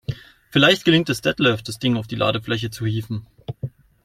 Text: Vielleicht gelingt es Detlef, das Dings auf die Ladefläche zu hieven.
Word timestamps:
Vielleicht 0.49 0.83
gelingt 0.83 1.11
es 1.11 1.21
Detlef, 1.21 1.61
das 1.61 1.77
Dings 1.77 1.99
auf 1.99 2.07
die 2.07 2.15
Ladefläche 2.15 2.71
zu 2.71 2.87
hieven. 2.87 3.27